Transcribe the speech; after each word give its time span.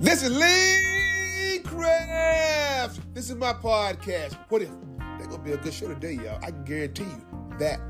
This 0.00 0.22
is 0.22 0.30
Lee 0.30 1.58
Craft. 1.64 3.00
This 3.14 3.30
is 3.30 3.34
my 3.34 3.52
podcast. 3.52 4.38
What 4.48 4.62
if? 4.62 4.68
They're 5.18 5.26
gonna 5.26 5.42
be 5.42 5.50
a 5.50 5.56
good 5.56 5.74
show 5.74 5.88
today, 5.88 6.12
y'all. 6.12 6.38
I 6.40 6.52
can 6.52 6.64
guarantee 6.64 7.02
you 7.02 7.58
that. 7.58 7.80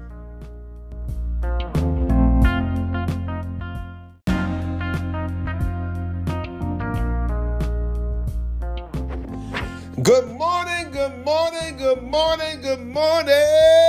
Good 10.03 10.29
morning, 10.29 10.91
good 10.91 11.25
morning, 11.27 11.77
good 11.77 12.03
morning, 12.05 12.63
good 12.63 12.87
morning. 12.87 13.88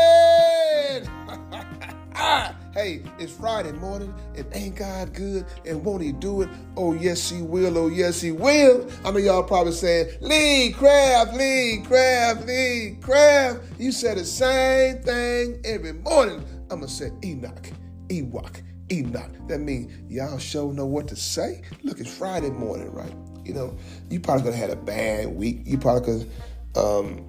Hey, 2.74 3.02
it's 3.18 3.32
Friday 3.32 3.72
morning 3.74 4.14
and 4.36 4.46
ain't 4.54 4.76
God 4.76 5.14
good 5.14 5.46
and 5.66 5.84
won't 5.84 6.04
he 6.04 6.12
do 6.12 6.42
it? 6.42 6.50
Oh, 6.78 6.94
yes, 6.94 7.30
he 7.30 7.42
will. 7.42 7.78
Oh, 7.78 7.88
yes, 7.88 8.22
he 8.22 8.32
will. 8.32 8.90
I 9.04 9.12
know 9.12 9.18
y'all 9.18 9.44
probably 9.44 9.74
saying, 9.74 10.18
Lee 10.22 10.72
Craft, 10.72 11.34
Lee 11.36 11.84
Craft, 11.86 12.46
Lee 12.46 12.98
Craft. 13.02 13.62
You 13.80 13.92
said 13.92 14.18
the 14.18 14.26
same 14.26 15.02
thing 15.02 15.62
every 15.64 15.94
morning. 15.94 16.44
I'm 16.70 16.80
going 16.80 16.88
to 16.88 16.90
say 16.90 17.12
Enoch, 17.24 17.70
Ewok, 18.08 18.62
Enoch. 18.92 19.32
That 19.48 19.60
means 19.60 19.92
y'all 20.10 20.38
sure 20.38 20.72
know 20.72 20.86
what 20.86 21.08
to 21.10 21.16
say. 21.16 21.64
Look, 21.84 22.00
it's 22.00 22.16
Friday 22.16 22.52
morning, 22.52 22.92
right? 22.92 23.14
You 23.44 23.54
know, 23.54 23.78
you 24.10 24.20
probably 24.20 24.44
could 24.44 24.54
have 24.54 24.70
had 24.70 24.78
a 24.78 24.82
bad 24.82 25.28
week. 25.30 25.62
You 25.66 25.78
probably 25.80 26.20
could, 26.20 26.32
um, 26.76 27.26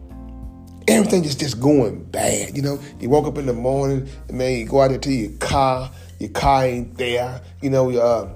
everything 0.89 1.25
is 1.25 1.34
just 1.34 1.61
going 1.61 2.05
bad. 2.05 2.57
You 2.57 2.62
know, 2.62 2.80
you 3.01 3.09
woke 3.09 3.27
up 3.27 3.38
in 3.38 3.47
the 3.47 3.52
morning 3.52 4.09
and 4.29 4.38
man, 4.38 4.59
you 4.59 4.66
go 4.66 4.80
out 4.80 4.88
there 4.88 4.98
to 4.98 5.12
your 5.12 5.33
car, 5.38 5.91
your 6.19 6.30
car 6.30 6.65
ain't 6.65 6.97
there. 6.97 7.41
You 7.62 7.71
know, 7.71 7.91
uh, 7.91 8.29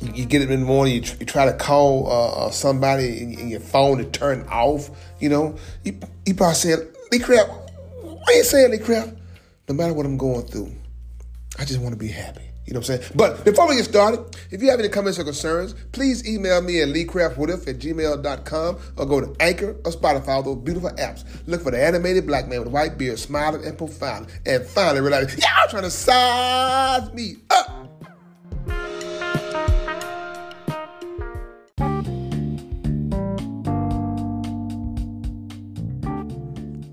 you 0.00 0.24
get 0.24 0.42
up 0.42 0.50
in 0.50 0.60
the 0.60 0.66
morning, 0.66 0.94
you, 0.94 1.00
tr- 1.02 1.16
you 1.20 1.26
try 1.26 1.44
to 1.44 1.52
call 1.52 2.06
uh, 2.08 2.46
uh, 2.46 2.50
somebody 2.50 3.22
and, 3.22 3.38
and 3.38 3.50
your 3.50 3.60
phone 3.60 3.98
to 3.98 4.04
turn 4.04 4.46
off. 4.48 4.90
You 5.20 5.28
know, 5.28 5.56
you, 5.84 5.98
you 6.26 6.34
probably 6.34 6.54
said, 6.54 6.78
Lee 7.10 7.18
Craft, 7.18 7.50
why 8.02 8.34
you 8.34 8.44
saying 8.44 8.70
Lee 8.70 8.78
Craft? 8.78 9.14
No 9.68 9.74
matter 9.74 9.92
what 9.92 10.06
I'm 10.06 10.16
going 10.16 10.46
through, 10.46 10.72
I 11.58 11.64
just 11.64 11.80
want 11.80 11.92
to 11.92 11.98
be 11.98 12.08
happy. 12.08 12.42
You 12.66 12.74
know 12.74 12.78
what 12.80 12.90
I'm 12.90 12.98
saying? 12.98 13.12
But 13.16 13.44
before 13.44 13.68
we 13.68 13.76
get 13.76 13.84
started, 13.84 14.36
if 14.50 14.62
you 14.62 14.70
have 14.70 14.78
any 14.78 14.88
comments 14.88 15.18
or 15.18 15.24
concerns, 15.24 15.74
please 15.90 16.26
email 16.28 16.62
me 16.62 16.80
at 16.80 16.88
leecraftwhatif 16.88 17.66
at 17.66 17.78
gmail.com 17.78 18.78
or 18.96 19.06
go 19.06 19.20
to 19.20 19.34
Anchor 19.40 19.72
or 19.84 19.90
Spotify, 19.90 20.28
all 20.28 20.42
those 20.44 20.58
beautiful 20.58 20.90
apps. 20.90 21.24
Look 21.46 21.62
for 21.62 21.72
the 21.72 21.84
animated 21.84 22.26
black 22.26 22.48
man 22.48 22.60
with 22.60 22.68
white 22.68 22.96
beard, 22.96 23.18
smiling 23.18 23.64
and 23.64 23.76
profiling. 23.76 24.30
And 24.46 24.64
finally 24.64 25.00
realize, 25.00 25.36
y'all 25.36 25.68
trying 25.68 25.82
to 25.82 25.90
size 25.90 27.12
me 27.12 27.36
up. 27.50 27.78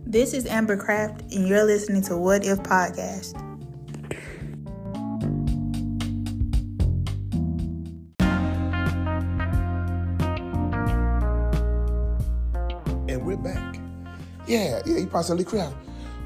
This 0.06 0.34
is 0.34 0.48
Amber 0.48 0.76
Craft, 0.76 1.22
and 1.32 1.48
you're 1.48 1.64
listening 1.64 2.02
to 2.04 2.18
What 2.18 2.44
If 2.44 2.58
Podcast. 2.60 3.49
We're 13.30 13.38
back. 13.38 13.80
Yeah, 14.48 14.82
yeah, 14.88 14.98
you 14.98 15.06
probably 15.06 15.28
say, 15.28 15.34
Lee 15.36 15.44
Craft, 15.44 15.76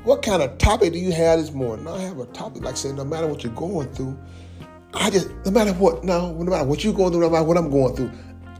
what 0.06 0.22
kind 0.22 0.42
of 0.42 0.58
topic 0.58 0.94
do 0.94 1.00
you 1.00 1.12
have 1.12 1.38
this 1.38 1.52
morning? 1.52 1.86
I 1.86 2.00
have 2.00 2.18
a 2.18 2.26
topic 2.28 2.64
like 2.64 2.78
saying, 2.78 2.96
no 2.96 3.04
matter 3.04 3.28
what 3.28 3.44
you're 3.44 3.54
going 3.54 3.92
through, 3.94 4.18
I 4.94 5.10
just, 5.10 5.30
no 5.44 5.52
matter 5.52 5.74
what, 5.74 6.06
no, 6.06 6.32
no 6.32 6.50
matter 6.50 6.64
what 6.64 6.84
you're 6.84 6.94
going 6.94 7.12
through, 7.12 7.22
no 7.22 7.30
matter 7.30 7.44
what 7.44 7.58
I'm 7.58 7.70
going 7.70 7.94
through, 7.96 8.12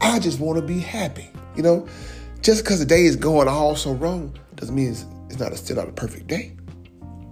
I 0.02 0.18
just 0.18 0.40
want 0.40 0.58
to 0.60 0.66
be 0.66 0.78
happy. 0.78 1.30
You 1.56 1.62
know, 1.62 1.88
just 2.42 2.64
because 2.64 2.80
the 2.80 2.84
day 2.84 3.04
is 3.04 3.16
going 3.16 3.48
all 3.48 3.76
so 3.76 3.92
wrong 3.94 4.38
doesn't 4.56 4.74
mean 4.74 4.90
it's, 4.90 5.06
it's 5.30 5.38
not 5.38 5.52
a, 5.52 5.56
still 5.56 5.76
not 5.76 5.88
a 5.88 5.92
perfect 5.92 6.26
day. 6.26 6.54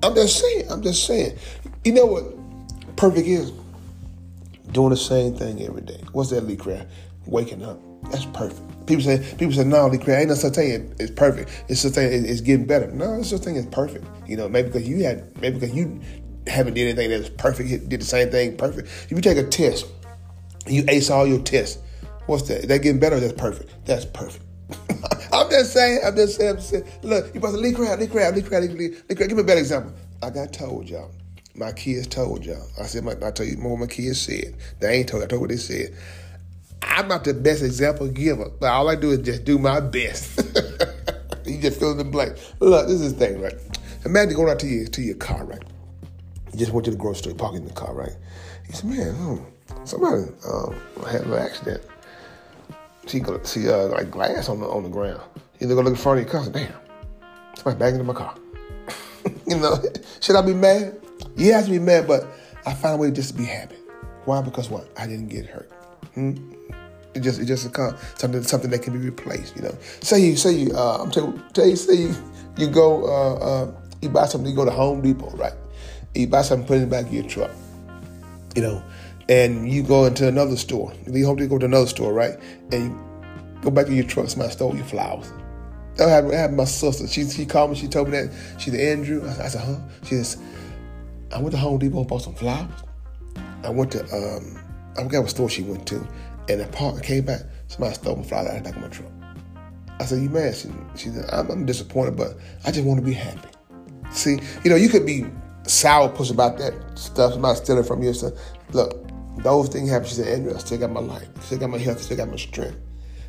I'm 0.02 0.14
just 0.14 0.40
saying, 0.40 0.70
I'm 0.70 0.82
just 0.82 1.06
saying. 1.06 1.36
You 1.84 1.92
know 1.92 2.06
what 2.06 2.96
perfect 2.96 3.26
is? 3.26 3.52
Doing 4.70 4.90
the 4.90 4.96
same 4.96 5.36
thing 5.36 5.60
every 5.62 5.82
day. 5.82 6.02
What's 6.12 6.30
that, 6.30 6.46
Lee 6.46 6.56
Craft? 6.56 6.86
Waking 7.26 7.62
up. 7.62 7.78
That's 8.10 8.24
perfect. 8.26 8.86
People 8.86 9.04
say, 9.04 9.18
people 9.38 9.52
say, 9.52 9.64
no, 9.64 9.86
Lee 9.86 9.98
Craft, 9.98 10.20
ain't 10.20 10.28
no 10.28 10.34
such 10.34 10.54
thing 10.54 10.94
it's 10.98 11.10
perfect. 11.10 11.64
It's 11.68 11.80
such 11.80 11.92
thing 11.92 12.26
it's 12.26 12.40
getting 12.40 12.66
better. 12.66 12.90
No, 12.90 13.14
it's 13.14 13.30
such 13.30 13.42
thing 13.42 13.56
it's 13.56 13.66
perfect. 13.66 14.04
You 14.26 14.36
know, 14.36 14.48
maybe 14.48 14.68
because 14.68 14.88
you 14.88 15.04
had, 15.04 15.40
maybe 15.40 15.58
because 15.58 15.74
you 15.74 16.00
haven't 16.46 16.74
did 16.74 16.88
anything 16.88 17.10
that's 17.10 17.30
perfect, 17.30 17.88
did 17.88 18.00
the 18.00 18.04
same 18.04 18.30
thing 18.30 18.56
perfect. 18.56 18.88
If 19.04 19.12
you 19.12 19.20
take 19.20 19.38
a 19.38 19.46
test, 19.46 19.86
you 20.66 20.84
ace 20.88 21.10
all 21.10 21.26
your 21.26 21.40
tests, 21.40 21.78
what's 22.26 22.48
that? 22.48 22.68
That 22.68 22.82
getting 22.82 23.00
better? 23.00 23.20
That's 23.20 23.34
perfect. 23.34 23.86
That's 23.86 24.04
perfect. 24.04 24.44
I'm 25.32 25.48
just 25.50 25.72
saying, 25.72 26.00
I'm 26.04 26.16
just 26.16 26.36
saying, 26.36 26.50
I'm 26.50 26.56
just 26.56 26.70
saying. 26.70 26.84
Look, 27.02 27.34
you 27.34 27.40
Crab, 27.40 27.54
Lee 27.54 27.72
Craft, 27.72 28.00
Lee 28.00 28.06
Craft, 28.06 28.36
Lee, 28.36 28.42
Lee, 28.69 28.88
Lee 29.08 29.14
Craft. 29.14 29.28
Give 29.28 29.32
me 29.32 29.40
a 29.40 29.44
better 29.44 29.60
example. 29.60 29.92
I 30.22 30.30
told 30.46 30.88
y'all, 30.88 31.10
my 31.54 31.72
kids 31.72 32.06
told 32.06 32.44
y'all. 32.44 32.66
I 32.80 32.84
said, 32.84 33.04
my, 33.04 33.12
I 33.22 33.30
tell 33.30 33.46
you 33.46 33.56
more 33.56 33.72
what 33.72 33.80
my 33.80 33.86
kids 33.86 34.20
said. 34.20 34.56
They 34.80 34.92
ain't 34.98 35.08
told, 35.08 35.22
I 35.22 35.26
told 35.26 35.40
what 35.42 35.50
they 35.50 35.56
said. 35.56 35.96
I'm 36.82 37.09
not 37.09 37.25
the 37.25 37.34
best 37.34 37.62
example 37.62 38.09
giver, 38.09 38.50
but 38.60 38.66
all 38.70 38.88
I 38.88 38.97
do 38.97 39.10
is 39.12 39.20
just 39.20 39.44
do 39.44 39.59
my 39.59 39.81
best. 39.81 40.37
you 41.47 41.60
just 41.60 41.78
fill 41.78 41.93
in 41.93 41.98
the 41.98 42.04
blank. 42.04 42.37
Look, 42.60 42.87
this 42.88 43.00
is 43.00 43.15
the 43.15 43.26
thing, 43.26 43.41
right? 43.41 43.54
Imagine 44.04 44.34
going 44.34 44.50
out 44.50 44.59
to 44.60 44.66
your 44.66 44.87
to 44.87 45.03
your 45.03 45.15
car, 45.16 45.44
right? 45.44 45.62
You 46.53 46.59
just 46.59 46.72
went 46.72 46.84
to 46.87 46.91
the 46.91 46.97
grocery 46.97 47.22
store, 47.22 47.34
parking 47.34 47.65
the 47.65 47.72
car, 47.72 47.94
right? 47.94 48.15
You 48.69 48.75
said, 48.75 48.91
man, 48.91 49.15
hmm, 49.15 49.84
somebody 49.84 50.25
um, 50.47 50.75
had 51.06 51.22
an 51.22 51.34
accident. 51.34 51.82
See, 53.06 53.22
see 53.44 53.69
uh, 53.69 53.87
like 53.88 54.10
glass 54.10 54.49
on 54.49 54.60
the 54.60 54.66
on 54.66 54.82
the 54.82 54.88
ground. 54.88 55.20
You 55.60 55.69
look 55.69 55.87
in 55.87 55.97
front 55.97 56.20
of 56.20 56.26
your 56.26 56.32
car. 56.32 56.50
Damn, 56.53 56.72
somebody 57.54 57.78
bagged 57.78 57.94
into 57.94 58.04
my 58.04 58.14
car. 58.14 58.34
you 59.47 59.56
know, 59.56 59.81
should 60.20 60.37
I 60.37 60.43
be 60.43 60.54
mad? 60.54 61.00
You 61.37 61.53
have 61.53 61.64
to 61.66 61.70
be 61.70 61.78
mad, 61.78 62.06
but 62.06 62.26
I 62.66 62.75
find 62.75 62.94
a 62.94 62.97
way 62.99 63.10
just 63.10 63.31
to 63.31 63.34
be 63.37 63.44
happy. 63.44 63.76
Why? 64.25 64.43
Because 64.43 64.69
what? 64.69 64.88
I 64.99 65.06
didn't 65.06 65.28
get 65.28 65.47
hurt. 65.47 65.70
It 66.14 67.20
just 67.20 67.40
it 67.40 67.44
just 67.46 67.66
a 67.66 67.98
something 68.18 68.42
something 68.42 68.70
that 68.70 68.82
can 68.82 68.92
be 68.94 68.98
replaced. 68.98 69.56
You 69.56 69.62
know, 69.62 69.76
say 70.00 70.20
you 70.20 70.36
say 70.36 70.52
you 70.52 70.72
uh, 70.74 70.98
I'm 71.02 71.10
tell, 71.10 71.32
tell 71.52 71.66
you 71.66 71.76
say 71.76 71.94
you, 71.94 72.14
you 72.56 72.68
go 72.68 73.04
uh, 73.04 73.34
uh, 73.34 73.72
you 74.00 74.08
buy 74.08 74.26
something. 74.26 74.48
You 74.48 74.56
go 74.56 74.64
to 74.64 74.70
Home 74.70 75.02
Depot, 75.02 75.30
right? 75.36 75.52
You 76.14 76.26
buy 76.26 76.42
something, 76.42 76.66
put 76.66 76.74
it 76.74 76.82
in 76.82 76.88
the 76.88 76.96
back 76.96 77.06
of 77.06 77.12
your 77.12 77.24
truck. 77.24 77.50
You 78.54 78.62
know, 78.62 78.84
and 79.28 79.70
you 79.70 79.82
go 79.82 80.06
into 80.06 80.26
another 80.28 80.56
store. 80.56 80.92
You 81.06 81.26
hope 81.26 81.38
to 81.38 81.46
go 81.46 81.58
to 81.58 81.66
another 81.66 81.86
store, 81.86 82.12
right? 82.12 82.38
And 82.70 82.84
you 82.84 83.60
go 83.62 83.70
back 83.70 83.86
to 83.86 83.94
your 83.94 84.04
truck. 84.04 84.28
Somebody 84.28 84.52
stole 84.52 84.74
your 84.74 84.84
flowers. 84.84 85.32
That 85.96 86.08
happened, 86.08 86.32
happened 86.32 86.56
my 86.56 86.64
sister. 86.64 87.06
She 87.06 87.28
she 87.28 87.44
called 87.44 87.70
me. 87.70 87.76
She 87.76 87.88
told 87.88 88.08
me 88.08 88.18
that. 88.18 88.32
She 88.58 88.70
said, 88.70 88.80
Andrew. 88.80 89.26
I, 89.26 89.44
I 89.44 89.48
said, 89.48 89.62
huh? 89.62 89.78
She 90.04 90.14
says, 90.16 90.38
I 91.30 91.38
went 91.38 91.52
to 91.52 91.58
Home 91.58 91.78
Depot 91.78 92.00
and 92.00 92.08
bought 92.08 92.22
some 92.22 92.34
flowers. 92.34 92.70
I 93.64 93.70
went 93.70 93.92
to 93.92 94.02
um, 94.14 94.58
I 94.97 95.03
forgot 95.03 95.20
what 95.22 95.30
store 95.30 95.48
she 95.48 95.62
went 95.62 95.86
to, 95.88 96.06
and 96.48 96.60
the 96.60 96.66
park 96.72 97.03
came 97.03 97.25
back. 97.25 97.42
Somebody 97.69 97.94
stole 97.94 98.16
my 98.16 98.22
flowers 98.22 98.48
out 98.48 98.56
of 98.56 98.64
the 98.64 98.70
back 98.70 98.76
of 98.76 98.82
my 98.82 98.88
truck. 98.88 99.12
I 100.00 100.04
said, 100.04 100.22
you 100.22 100.28
mad? 100.28 100.54
She, 100.54 100.69
she 100.97 101.08
said, 101.10 101.30
I'm, 101.32 101.50
I'm 101.50 101.66
disappointed, 101.66 102.16
but 102.16 102.36
I 102.64 102.72
just 102.72 102.84
want 102.84 103.00
to 103.00 103.06
be 103.06 103.12
happy. 103.12 103.48
See, 104.10 104.38
you 104.64 104.70
know, 104.70 104.76
you 104.76 104.88
could 104.88 105.06
be 105.06 105.26
sourpuss 105.62 106.31
about 106.31 106.58
that 106.58 106.75
stuff, 106.98 107.32
somebody 107.34 107.56
stealing 107.56 107.84
from 107.84 108.02
you. 108.02 108.12
So, 108.12 108.36
look, 108.72 109.08
those 109.38 109.69
things 109.69 109.91
happen. 109.91 110.08
She 110.08 110.16
said, 110.16 110.28
Andrew, 110.28 110.54
I 110.54 110.58
still 110.58 110.78
got 110.78 110.91
my 110.91 111.00
life, 111.00 111.28
still 111.42 111.58
got 111.58 111.70
my 111.70 111.78
health, 111.78 112.02
still 112.02 112.16
got 112.16 112.28
my 112.28 112.36
strength. 112.36 112.78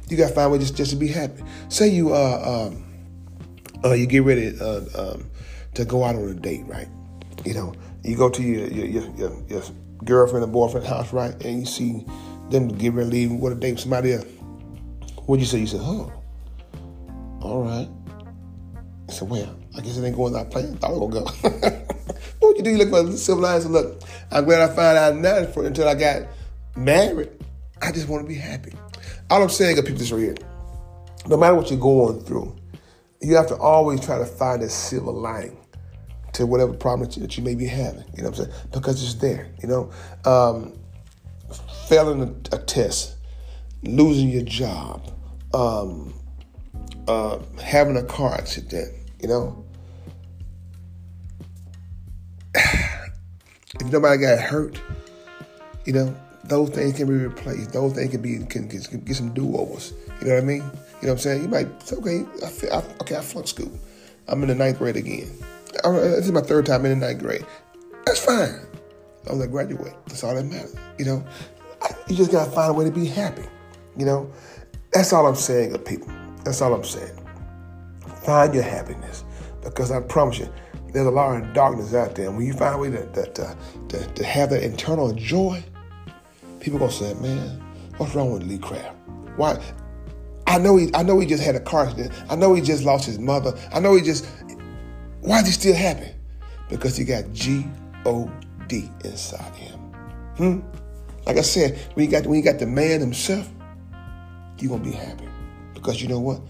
You 0.10 0.18
got 0.18 0.30
to 0.30 0.34
find 0.34 0.48
a 0.48 0.50
way 0.50 0.60
just, 0.60 0.76
just 0.76 0.92
to 0.92 0.98
be 0.98 1.08
happy. 1.08 1.44
Say 1.70 1.88
you 1.90 2.14
uh 2.14 2.70
um 2.70 2.86
uh 3.86 3.94
you 3.94 4.06
get 4.06 4.24
ready 4.24 4.58
uh, 4.60 4.82
um, 4.96 5.30
to 5.76 5.86
go 5.86 6.04
out 6.04 6.16
on 6.16 6.28
a 6.28 6.34
date, 6.34 6.66
right? 6.68 6.88
You 7.46 7.54
know, 7.54 7.74
you 8.04 8.18
go 8.18 8.30
to 8.30 8.44
your 8.44 8.68
your 8.68 8.86
your, 8.86 9.16
your, 9.16 9.44
your 9.48 9.64
girlfriend 10.06 10.44
or 10.44 10.48
boyfriend 10.48 10.86
house, 10.86 11.14
right? 11.14 11.34
And 11.44 11.62
you 11.62 11.66
see 11.66 12.06
them 12.50 12.70
to 12.70 12.76
leave 13.06 13.32
and 13.32 13.42
go 13.42 13.50
to 13.50 13.56
date 13.56 13.74
with 13.74 13.82
somebody 13.82 14.14
else. 14.14 14.26
What'd 15.26 15.42
you 15.42 15.48
say? 15.48 15.60
You 15.60 15.68
said, 15.68 15.82
huh. 15.82 16.08
all 17.42 17.64
right. 17.64 17.90
I 19.10 19.14
said, 19.14 19.30
well, 19.30 19.58
I 19.78 19.82
guess 19.82 19.98
it 19.98 20.06
ain't 20.06 20.16
going 20.16 20.34
that 20.34 20.52
plan. 20.52 20.78
Thought 20.78 20.92
it 20.92 21.00
would 21.00 21.12
go. 21.12 21.26
what 22.40 22.58
you 22.58 22.64
do? 22.64 22.72
You 22.72 22.78
look 22.78 22.90
for 22.90 23.00
and 23.00 23.74
look. 23.74 24.02
I'm 24.32 24.46
glad 24.46 24.70
I 24.70 24.76
found 24.76 24.98
out 24.98 25.16
now 25.16 25.46
for, 25.46 25.66
until 25.66 25.88
I 25.88 25.96
got 25.96 26.24
married. 26.76 27.32
I 27.82 27.92
just 27.92 28.08
want 28.08 28.24
to 28.24 28.28
be 28.28 28.36
happy. 28.36 28.74
All 29.30 29.42
I'm 29.42 29.50
saying, 29.50 29.76
people, 29.78 29.96
this 29.96 30.12
right 30.12 30.22
here. 30.22 30.36
No 31.28 31.38
matter 31.38 31.56
what 31.56 31.70
you're 31.70 31.80
going 31.80 32.22
through, 32.22 32.56
you 33.22 33.36
have 33.36 33.48
to 33.48 33.58
always 33.58 34.02
try 34.02 34.18
to 34.18 34.26
find 34.26 34.62
a 34.62 34.70
silver 34.70 35.12
lining 35.12 35.58
to 36.34 36.46
whatever 36.46 36.74
problem 36.74 37.08
that 37.08 37.16
you, 37.16 37.22
that 37.22 37.38
you 37.38 37.44
may 37.44 37.56
be 37.56 37.66
having. 37.66 38.04
You 38.16 38.24
know 38.24 38.30
what 38.30 38.40
I'm 38.40 38.46
saying? 38.46 38.58
Because 38.72 39.04
it's 39.04 39.14
there. 39.16 39.48
You 39.62 39.70
know, 39.70 39.92
um, 40.26 40.74
failing 41.88 42.22
a, 42.22 42.56
a, 42.56 42.60
test, 42.60 43.16
losing 43.84 44.30
your 44.30 44.44
job, 44.44 45.12
um, 45.54 46.14
uh, 47.08 47.40
having 47.62 47.98
a 47.98 48.04
car 48.04 48.34
accident. 48.34 48.94
You 49.22 49.28
know, 49.30 49.66
if 52.56 53.92
nobody 53.92 54.22
got 54.22 54.40
hurt, 54.40 54.80
you 55.86 55.94
know, 55.94 56.16
those 56.46 56.70
things 56.72 56.98
can 56.98 57.08
be 57.08 57.14
replaced. 57.14 57.72
Those 57.74 57.94
things 57.94 58.12
can 58.12 58.22
be 58.22 58.38
can, 58.46 58.68
can, 58.68 58.82
can 58.82 59.00
get 59.02 59.16
some 59.16 59.34
do 59.34 59.56
overs. 59.56 59.94
You 60.22 60.28
know 60.28 60.36
what 60.36 60.44
I 60.44 60.46
mean? 60.46 60.58
You 60.58 60.64
know 60.64 60.72
what 61.02 61.12
I'm 61.12 61.18
saying? 61.20 61.44
You 61.44 61.48
might 61.48 61.94
okay, 61.94 62.26
I 62.44 62.50
feel, 62.50 62.74
I, 62.74 62.84
okay, 63.02 63.16
I 63.16 63.22
flunked 63.22 63.50
school. 63.50 63.72
I'm 64.28 64.42
in 64.42 64.50
the 64.50 64.56
ninth 64.56 64.80
grade 64.80 64.96
again. 64.96 65.30
This 65.84 66.26
is 66.26 66.32
my 66.32 66.42
third 66.42 66.66
time 66.66 66.86
in 66.86 67.00
the 67.00 67.08
ninth 67.08 67.22
grade. 67.22 67.46
That's 68.06 68.24
fine. 68.24 68.60
As 69.22 69.30
long 69.30 69.42
as 69.42 69.48
I 69.48 69.52
graduate, 69.52 69.94
that's 70.06 70.24
all 70.24 70.36
that 70.36 70.46
matters. 70.46 70.76
You 70.98 71.06
know, 71.06 71.26
you 72.08 72.16
just 72.16 72.32
gotta 72.32 72.50
find 72.52 72.72
a 72.72 72.74
way 72.74 72.86
to 72.86 72.92
be 72.92 73.06
happy. 73.06 73.44
You 73.98 74.06
know, 74.06 74.32
that's 74.92 75.14
all 75.14 75.28
I'm 75.28 75.36
saying, 75.36 75.72
good 75.72 75.86
people. 75.86 76.08
That's 76.44 76.62
all 76.62 76.74
I'm 76.74 76.84
saying. 76.84 77.18
Find 78.24 78.54
your 78.54 78.64
happiness, 78.64 79.24
because 79.64 79.92
I 79.92 80.00
promise 80.02 80.40
you, 80.40 80.50
there's 80.94 81.08
a 81.08 81.12
lot 81.12 81.42
of 81.42 81.54
darkness 81.54 81.94
out 81.94 82.16
there. 82.16 82.28
And 82.28 82.38
when 82.38 82.46
you 82.46 82.54
find 82.54 82.76
a 82.76 82.78
way 82.78 82.90
that 82.90 83.40
uh, 83.40 83.56
to, 83.90 84.08
to 84.08 84.24
have 84.24 84.50
that 84.52 84.64
internal 84.64 85.14
joy, 85.14 85.64
people 86.60 86.80
gonna 86.80 86.92
say, 86.92 87.14
"Man, 87.16 87.62
what's 87.98 88.16
wrong 88.16 88.32
with 88.32 88.44
Lee 88.44 88.58
Craft? 88.58 88.96
Why?" 89.36 89.62
I 90.46 90.58
know 90.58 90.76
he. 90.76 90.90
I 90.94 91.04
know 91.04 91.20
he 91.20 91.26
just 91.26 91.44
had 91.44 91.56
a 91.56 91.60
car 91.60 91.86
accident. 91.86 92.12
I 92.30 92.36
know 92.36 92.54
he 92.54 92.62
just 92.62 92.84
lost 92.84 93.06
his 93.06 93.20
mother. 93.20 93.58
I 93.74 93.80
know 93.80 93.96
he 93.96 94.02
just. 94.02 94.26
Why 95.24 95.40
is 95.40 95.48
he 95.48 95.52
still 95.54 95.76
happy? 95.76 96.12
Because 96.70 96.98
he 96.98 97.06
got 97.06 97.32
G 97.32 97.66
O 98.06 98.30
D 98.68 98.90
inside 99.06 99.56
him. 99.56 99.80
Hmm. 100.36 100.60
Like 101.26 101.38
I 101.38 101.42
said, 101.42 101.80
when 101.94 102.06
you 102.06 102.12
got 102.12 102.28
when 102.28 102.38
you 102.38 102.44
got 102.44 102.60
the 102.60 102.68
man 102.68 103.00
himself, 103.00 103.50
you're 104.60 104.70
gonna 104.70 104.84
be 104.84 104.92
happy 104.92 105.28
because 105.74 106.02
you 106.02 106.10
know 106.10 106.20
what? 106.20 106.42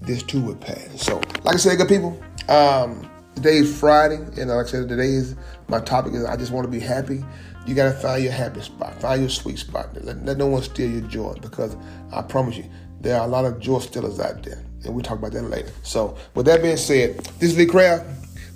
This 0.00 0.24
too 0.24 0.40
will 0.40 0.56
pass. 0.56 1.00
So, 1.00 1.20
like 1.44 1.54
I 1.54 1.58
said, 1.58 1.78
good 1.78 1.86
people. 1.86 2.20
Um, 2.48 3.08
today 3.36 3.58
is 3.58 3.78
Friday, 3.78 4.16
and 4.16 4.50
like 4.50 4.66
I 4.66 4.68
said, 4.68 4.88
today 4.88 5.10
is 5.10 5.36
my 5.68 5.80
topic 5.80 6.14
is 6.14 6.24
I 6.24 6.36
just 6.36 6.50
want 6.50 6.64
to 6.64 6.70
be 6.70 6.80
happy. 6.80 7.24
You 7.66 7.74
gotta 7.76 7.96
find 7.96 8.24
your 8.24 8.32
happy 8.32 8.62
spot, 8.62 9.00
find 9.00 9.20
your 9.20 9.30
sweet 9.30 9.58
spot. 9.58 9.90
Let, 10.02 10.24
let 10.24 10.38
no 10.38 10.48
one 10.48 10.62
steal 10.62 10.90
your 10.90 11.02
joy 11.02 11.34
because 11.40 11.76
I 12.12 12.22
promise 12.22 12.56
you, 12.56 12.68
there 13.00 13.20
are 13.20 13.26
a 13.26 13.30
lot 13.30 13.44
of 13.44 13.60
joy 13.60 13.78
stealers 13.78 14.18
out 14.18 14.42
there, 14.42 14.64
and 14.84 14.94
we'll 14.94 15.02
talk 15.02 15.18
about 15.18 15.32
that 15.32 15.42
later. 15.42 15.70
So, 15.82 16.16
with 16.34 16.46
that 16.46 16.62
being 16.62 16.76
said, 16.76 17.18
this 17.38 17.50
is 17.50 17.58
Lee 17.58 17.66
Craft. 17.66 18.06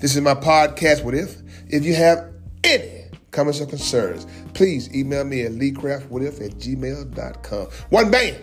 This 0.00 0.16
is 0.16 0.20
my 0.20 0.34
podcast. 0.34 1.04
What 1.04 1.14
if? 1.14 1.36
If 1.68 1.84
you 1.84 1.94
have 1.94 2.32
any 2.64 3.04
comments 3.30 3.60
or 3.60 3.66
concerns, 3.66 4.26
please 4.54 4.94
email 4.94 5.24
me 5.24 5.42
at 5.42 5.52
leecraftwhatif 5.52 6.44
at 6.44 6.52
gmail.com. 6.58 7.66
One 7.90 8.10
band, 8.10 8.36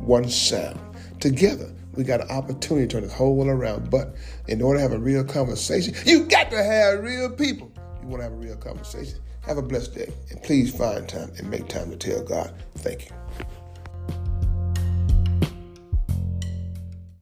one 0.00 0.28
sound. 0.28 0.78
Together, 1.20 1.72
we 1.94 2.04
got 2.04 2.20
an 2.20 2.30
opportunity 2.30 2.86
to 2.86 2.92
turn 2.92 3.02
this 3.02 3.12
whole 3.12 3.34
world 3.36 3.50
around. 3.50 3.90
But 3.90 4.14
in 4.46 4.62
order 4.62 4.78
to 4.78 4.82
have 4.82 4.92
a 4.92 4.98
real 4.98 5.24
conversation, 5.24 5.94
you 6.04 6.24
got 6.24 6.50
to 6.50 6.62
have 6.62 7.02
real 7.02 7.30
people. 7.30 7.72
You 8.02 8.08
want 8.08 8.20
to 8.20 8.24
have 8.24 8.32
a 8.32 8.36
real 8.36 8.56
conversation. 8.56 9.18
Have 9.40 9.58
a 9.58 9.62
blessed 9.62 9.94
day. 9.94 10.12
And 10.30 10.42
please 10.42 10.74
find 10.76 11.08
time 11.08 11.32
and 11.38 11.50
make 11.50 11.68
time 11.68 11.90
to 11.90 11.96
tell 11.96 12.22
God, 12.22 12.54
thank 12.76 13.06
you. 13.06 13.16